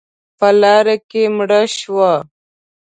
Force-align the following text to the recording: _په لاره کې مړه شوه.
_په 0.39 0.49
لاره 0.61 0.95
کې 1.09 1.23
مړه 1.37 1.61
شوه. 1.77 2.13